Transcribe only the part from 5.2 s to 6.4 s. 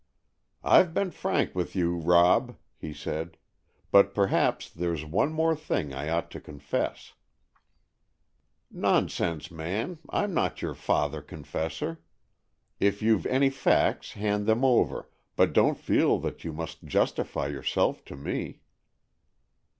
more thing I ought